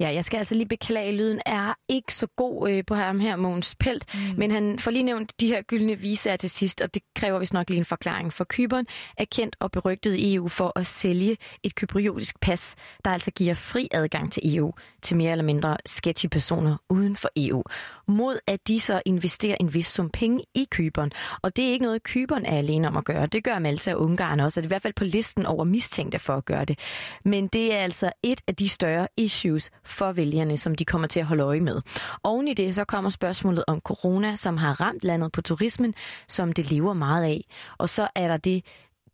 Ja, 0.00 0.14
jeg 0.14 0.24
skal 0.24 0.38
altså 0.38 0.54
lige 0.54 0.68
beklage, 0.68 1.16
lyden 1.16 1.40
er 1.46 1.74
ikke 1.88 2.14
så 2.14 2.26
god 2.36 2.70
øh, 2.70 2.84
på 2.86 2.94
ham 2.94 3.20
her, 3.20 3.36
Mogens 3.36 3.74
Pelt, 3.80 4.14
mm. 4.14 4.38
men 4.38 4.50
han 4.50 4.78
får 4.78 4.90
lige 4.90 5.02
nævnt 5.02 5.40
de 5.40 5.46
her 5.46 5.62
gyldne 5.62 5.94
visager 5.98 6.36
til 6.36 6.50
sidst, 6.50 6.80
og 6.80 6.94
det 6.94 7.02
kræver 7.16 7.38
vist 7.38 7.52
nok 7.52 7.68
lige 7.68 7.78
en 7.78 7.84
forklaring. 7.84 8.32
For 8.32 8.46
Kyberen 8.48 8.86
er 9.18 9.24
kendt 9.24 9.56
og 9.60 9.72
berygtet 9.72 10.14
i 10.14 10.34
EU 10.34 10.48
for 10.48 10.72
at 10.76 10.86
sælge 10.86 11.36
et 11.62 11.74
kypriotisk 11.74 12.40
pas, 12.40 12.74
der 13.04 13.10
altså 13.10 13.30
giver 13.30 13.54
fri 13.54 13.88
adgang 13.90 14.32
til 14.32 14.56
EU 14.56 14.72
til 15.02 15.16
mere 15.16 15.32
eller 15.32 15.44
mindre 15.44 15.76
sketchy 15.86 16.26
personer 16.26 16.76
uden 16.90 17.16
for 17.16 17.28
EU, 17.36 17.62
mod 18.08 18.38
at 18.46 18.68
de 18.68 18.80
så 18.80 19.02
investerer 19.06 19.56
en 19.60 19.74
vis 19.74 19.86
sum 19.86 20.10
penge 20.10 20.44
i 20.54 20.66
Kyberen. 20.70 21.12
Og 21.42 21.56
det 21.56 21.64
er 21.64 21.72
ikke 21.72 21.84
noget, 21.84 22.02
Kyberen 22.02 22.46
er 22.46 22.58
alene 22.58 22.88
om 22.88 22.96
at 22.96 23.04
gøre. 23.04 23.26
Det 23.26 23.44
gør 23.44 23.58
Malta 23.58 23.94
og 23.94 24.00
Ungarn 24.00 24.40
også, 24.40 24.60
og 24.60 24.62
det 24.62 24.66
er 24.66 24.68
i 24.68 24.74
hvert 24.74 24.82
fald 24.82 24.94
på 24.94 25.04
listen 25.04 25.46
over 25.46 25.64
mistænkte 25.64 26.18
for 26.18 26.36
at 26.36 26.44
gøre 26.44 26.64
det. 26.64 26.78
Men 27.24 27.46
det 27.46 27.74
er 27.74 27.78
altså 27.78 28.12
et 28.22 28.40
af 28.46 28.56
de 28.56 28.68
større 28.68 29.08
issues 29.16 29.70
for 29.84 30.12
vælgerne, 30.12 30.56
som 30.56 30.74
de 30.74 30.84
kommer 30.84 31.08
til 31.08 31.20
at 31.20 31.26
holde 31.26 31.42
øje 31.42 31.60
med. 31.60 31.80
Oven 32.24 32.48
i 32.48 32.54
det 32.54 32.74
så 32.74 32.84
kommer 32.84 33.10
spørgsmålet 33.10 33.64
om 33.66 33.80
corona, 33.80 34.36
som 34.36 34.56
har 34.56 34.80
ramt 34.80 35.04
landet 35.04 35.32
på 35.32 35.42
turismen, 35.42 35.94
som 36.28 36.52
det 36.52 36.70
lever 36.70 36.92
meget 36.92 37.24
af. 37.24 37.44
Og 37.78 37.88
så 37.88 38.08
er 38.14 38.28
der 38.28 38.36
det, 38.36 38.64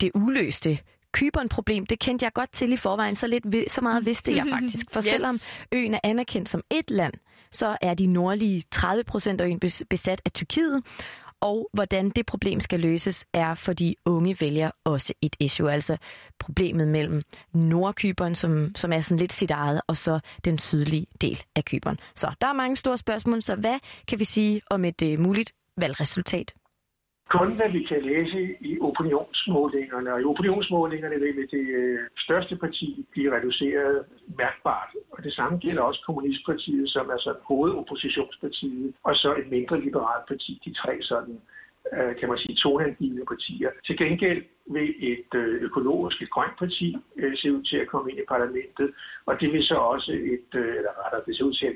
det 0.01 0.11
uløste 0.15 0.79
Kyberen-problem, 1.13 1.87
det 1.87 1.99
kendte 1.99 2.25
jeg 2.25 2.33
godt 2.33 2.53
til 2.53 2.73
i 2.73 2.77
forvejen, 2.77 3.15
så, 3.15 3.27
lidt, 3.27 3.73
så 3.73 3.81
meget 3.81 4.07
vidste 4.07 4.37
jeg 4.37 4.47
faktisk. 4.55 4.87
For 4.91 5.01
yes. 5.01 5.11
selvom 5.11 5.39
øen 5.73 5.95
er 5.95 6.01
anerkendt 6.05 6.49
som 6.49 6.63
et 6.71 6.91
land, 6.91 7.13
så 7.53 7.77
er 7.81 7.95
de 7.95 8.07
nordlige 8.07 8.63
30 8.71 9.05
procent 9.05 9.41
af 9.41 9.47
øen 9.47 9.61
besat 9.91 10.21
af 10.25 10.33
Tyrkiet, 10.33 10.83
og 11.41 11.71
hvordan 11.73 12.11
det 12.11 12.27
problem 12.27 12.61
skal 12.61 12.81
løses, 12.81 13.27
er 13.33 13.55
for 13.55 13.73
de 13.73 13.95
unge 14.05 14.37
vælger 14.41 14.71
også 14.85 15.13
et 15.23 15.37
issue. 15.41 15.73
Altså 15.73 15.97
problemet 16.39 16.89
mellem 16.89 17.23
Nordkyberen, 17.53 18.35
som, 18.35 18.75
som 18.75 18.93
er 18.93 19.01
sådan 19.01 19.19
lidt 19.19 19.33
sit 19.33 19.51
eget, 19.51 19.81
og 19.87 19.97
så 19.97 20.21
den 20.45 20.59
sydlige 20.59 21.07
del 21.21 21.43
af 21.57 21.65
Kyberen. 21.65 21.99
Så 22.15 22.33
der 22.41 22.47
er 22.47 22.53
mange 22.53 22.77
store 22.77 22.99
spørgsmål, 22.99 23.43
så 23.43 23.55
hvad 23.55 23.79
kan 24.09 24.19
vi 24.19 24.25
sige 24.25 24.63
om 24.71 24.85
et 24.85 25.03
uh, 25.03 25.19
muligt 25.19 25.53
valgresultat? 25.77 26.53
Kun 27.35 27.49
hvad 27.57 27.71
vi 27.77 27.83
kan 27.83 28.03
læse 28.03 28.57
i 28.61 28.79
opinionsmålingerne. 28.81 30.13
Og 30.15 30.21
i 30.21 30.25
opinionsmålingerne 30.25 31.17
vil 31.21 31.51
det 31.51 31.67
øh, 31.81 31.99
største 32.19 32.57
parti 32.57 33.07
blive 33.13 33.37
reduceret 33.37 34.05
mærkbart. 34.39 34.91
Og 35.13 35.25
det 35.25 35.33
samme 35.33 35.59
gælder 35.59 35.83
også 35.83 36.01
Kommunistpartiet, 36.07 36.91
som 36.91 37.11
er 37.15 37.19
sådan 37.19 37.41
hovedoppositionspartiet, 37.45 38.95
og 39.05 39.15
så 39.15 39.35
et 39.41 39.51
mindre 39.51 39.81
liberalt 39.81 40.27
parti, 40.29 40.61
de 40.65 40.73
tre 40.73 41.03
sådan 41.03 41.41
øh, 41.97 42.17
kan 42.19 42.29
man 42.29 42.39
sige, 42.39 42.57
toneangivende 42.57 43.25
partier. 43.33 43.71
Til 43.87 43.97
gengæld 43.99 44.43
vil 44.75 44.95
et 45.13 45.35
øh, 45.35 45.63
økologisk, 45.63 46.23
et 46.23 46.31
grønt 46.31 46.59
parti 46.59 46.97
øh, 47.17 47.37
se 47.37 47.53
ud 47.53 47.63
til 47.63 47.77
at 47.77 47.89
komme 47.89 48.11
ind 48.11 48.19
i 48.19 48.29
parlamentet, 48.29 48.89
og 49.27 49.41
det 49.41 49.53
vil 49.53 49.65
så 49.65 49.75
også 49.75 50.13
et, 50.13 50.51
øh, 50.61 50.77
eller 50.79 50.93
rettere, 51.05 51.23
det 51.27 51.37
ser 51.37 51.45
ud 51.45 51.53
til, 51.53 51.67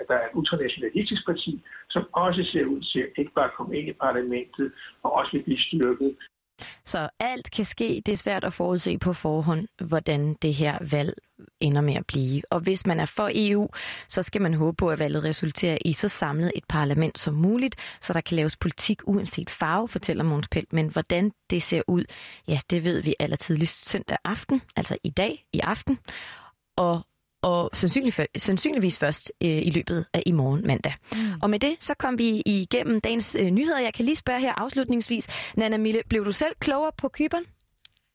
at 0.00 0.08
der 0.08 0.14
er 0.14 0.26
et 0.26 0.34
ultranationalistisk 0.34 1.26
parti, 1.26 1.62
som 1.90 2.02
også 2.12 2.42
ser 2.52 2.64
ud 2.64 2.80
til 2.92 3.00
at 3.00 3.10
ikke 3.16 3.32
bare 3.32 3.50
komme 3.56 3.78
ind 3.78 3.88
i 3.88 3.92
parlamentet, 3.92 4.72
og 5.02 5.12
også 5.12 5.32
vil 5.32 5.42
blive 5.42 5.58
styrket 5.58 6.16
så 6.88 7.08
alt 7.20 7.50
kan 7.50 7.64
ske. 7.64 8.02
Det 8.06 8.12
er 8.12 8.16
svært 8.16 8.44
at 8.44 8.52
forudse 8.52 8.98
på 8.98 9.12
forhånd, 9.12 9.68
hvordan 9.82 10.34
det 10.42 10.54
her 10.54 10.78
valg 10.90 11.14
ender 11.60 11.80
med 11.80 11.94
at 11.94 12.06
blive. 12.06 12.42
Og 12.50 12.60
hvis 12.60 12.86
man 12.86 13.00
er 13.00 13.04
for 13.04 13.30
EU, 13.34 13.68
så 14.08 14.22
skal 14.22 14.42
man 14.42 14.54
håbe 14.54 14.76
på, 14.76 14.90
at 14.90 14.98
valget 14.98 15.24
resulterer 15.24 15.78
i 15.84 15.92
så 15.92 16.08
samlet 16.08 16.52
et 16.54 16.64
parlament 16.68 17.18
som 17.18 17.34
muligt, 17.34 17.76
så 18.00 18.12
der 18.12 18.20
kan 18.20 18.36
laves 18.36 18.56
politik 18.56 19.00
uanset 19.04 19.50
farve, 19.50 19.88
fortæller 19.88 20.24
Måns 20.24 20.48
Pelt. 20.48 20.72
Men 20.72 20.88
hvordan 20.88 21.32
det 21.50 21.62
ser 21.62 21.82
ud, 21.88 22.04
ja, 22.48 22.58
det 22.70 22.84
ved 22.84 23.02
vi 23.02 23.14
allertidligst 23.18 23.88
søndag 23.88 24.18
aften, 24.24 24.62
altså 24.76 24.98
i 25.04 25.10
dag 25.10 25.44
i 25.52 25.60
aften. 25.60 25.98
Og 26.76 27.02
og 27.42 27.70
sandsynligvis 27.74 28.98
først 28.98 29.32
øh, 29.42 29.48
i 29.48 29.70
løbet 29.70 30.06
af 30.12 30.22
i 30.26 30.32
morgen 30.32 30.66
mandag. 30.66 30.94
Mm. 31.12 31.18
Og 31.42 31.50
med 31.50 31.58
det, 31.60 31.76
så 31.80 31.94
kom 31.94 32.18
vi 32.18 32.42
igennem 32.46 33.00
dagens 33.00 33.36
øh, 33.40 33.50
nyheder. 33.50 33.78
Jeg 33.78 33.94
kan 33.94 34.04
lige 34.04 34.16
spørge 34.16 34.40
her 34.40 34.52
afslutningsvis. 34.56 35.28
Nana 35.56 35.76
Mille, 35.76 36.02
blev 36.08 36.24
du 36.24 36.32
selv 36.32 36.54
klogere 36.60 36.92
på 36.98 37.08
Kyberen? 37.08 37.44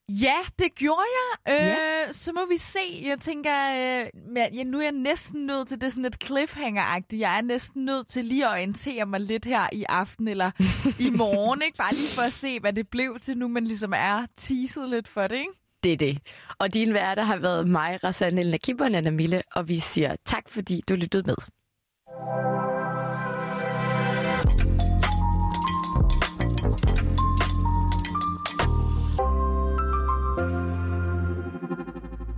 Ja, 0.08 0.36
det 0.58 0.74
gjorde 0.74 1.04
jeg. 1.46 1.54
Øh, 1.54 1.66
ja. 1.66 2.12
Så 2.12 2.32
må 2.32 2.46
vi 2.48 2.56
se. 2.56 3.02
Jeg 3.02 3.18
tænker, 3.20 3.52
øh, 3.70 4.06
ja, 4.36 4.62
nu 4.62 4.78
er 4.78 4.82
jeg 4.82 4.92
næsten 4.92 5.46
nødt 5.46 5.68
til 5.68 5.80
det 5.80 5.92
sådan 5.92 6.02
lidt 6.02 6.24
cliffhanger-agtigt. 6.24 7.20
Jeg 7.20 7.36
er 7.36 7.42
næsten 7.42 7.84
nødt 7.84 8.08
til 8.08 8.24
lige 8.24 8.44
at 8.44 8.50
orientere 8.50 9.06
mig 9.06 9.20
lidt 9.20 9.44
her 9.44 9.68
i 9.72 9.84
aften 9.88 10.28
eller 10.28 10.50
i 11.06 11.10
morgen. 11.10 11.62
ikke? 11.62 11.76
Bare 11.76 11.94
lige 11.94 12.08
for 12.08 12.22
at 12.22 12.32
se, 12.32 12.60
hvad 12.60 12.72
det 12.72 12.88
blev 12.88 13.18
til 13.20 13.38
nu, 13.38 13.48
men 13.48 13.64
ligesom 13.64 13.92
er 13.96 14.26
teaset 14.36 14.88
lidt 14.88 15.08
for 15.08 15.26
det. 15.26 15.36
Ikke? 15.36 15.52
Det 15.84 15.92
er 15.92 15.96
det. 15.96 16.18
Og 16.58 16.74
din 16.74 16.94
værter 16.94 17.22
har 17.22 17.36
været 17.36 17.68
mig, 17.68 18.04
Rassan 18.04 18.38
Elna 18.38 18.56
Kibber 18.56 19.06
og 19.06 19.12
Mille, 19.12 19.42
og 19.52 19.68
vi 19.68 19.78
siger 19.78 20.16
tak, 20.26 20.48
fordi 20.48 20.82
du 20.88 20.94
lyttede 20.94 21.22
med. 21.26 21.36